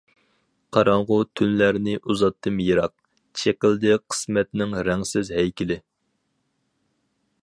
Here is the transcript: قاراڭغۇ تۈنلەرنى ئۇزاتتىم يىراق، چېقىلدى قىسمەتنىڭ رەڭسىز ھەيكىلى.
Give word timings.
قاراڭغۇ 0.75 1.17
تۈنلەرنى 1.41 1.93
ئۇزاتتىم 1.99 2.57
يىراق، 2.67 2.93
چېقىلدى 3.41 3.93
قىسمەتنىڭ 4.15 4.75
رەڭسىز 4.89 5.33
ھەيكىلى. 5.37 5.81